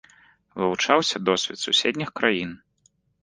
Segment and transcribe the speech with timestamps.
[0.61, 2.57] Вывучаўся досвед суседніх краін.